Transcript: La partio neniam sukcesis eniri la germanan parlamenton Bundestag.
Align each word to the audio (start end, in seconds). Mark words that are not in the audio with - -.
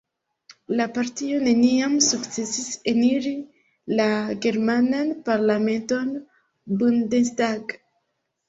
La 0.77 0.85
partio 0.93 1.41
neniam 1.47 1.97
sukcesis 2.05 2.71
eniri 2.93 3.35
la 4.01 4.07
germanan 4.47 5.13
parlamenton 5.29 6.11
Bundestag. 6.81 7.79